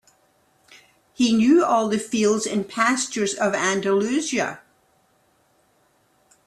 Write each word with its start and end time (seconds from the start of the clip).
He 1.13 1.31
knew 1.31 1.63
all 1.63 1.87
the 1.87 1.99
fields 1.99 2.47
and 2.47 2.67
pastures 2.67 3.35
of 3.35 3.53
Andalusia. 3.53 4.61